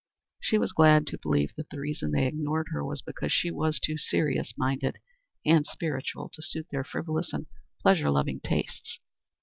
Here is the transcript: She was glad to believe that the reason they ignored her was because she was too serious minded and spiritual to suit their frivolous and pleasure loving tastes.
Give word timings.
She 0.41 0.57
was 0.57 0.71
glad 0.71 1.05
to 1.05 1.19
believe 1.19 1.53
that 1.55 1.69
the 1.69 1.79
reason 1.79 2.09
they 2.09 2.25
ignored 2.25 2.69
her 2.71 2.83
was 2.83 3.03
because 3.03 3.31
she 3.31 3.51
was 3.51 3.79
too 3.79 3.99
serious 3.99 4.51
minded 4.57 4.97
and 5.45 5.63
spiritual 5.63 6.27
to 6.29 6.41
suit 6.41 6.65
their 6.71 6.83
frivolous 6.83 7.33
and 7.33 7.45
pleasure 7.83 8.09
loving 8.09 8.39
tastes. 8.39 8.99